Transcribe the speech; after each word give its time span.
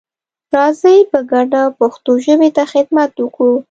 راځئ 0.55 0.99
په 1.11 1.19
ګډه 1.31 1.61
پښتو 1.79 2.11
ژبې 2.25 2.49
ته 2.57 2.63
خدمت 2.73 3.11
وکړو. 3.19 3.55